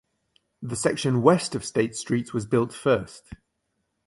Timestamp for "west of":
1.21-1.63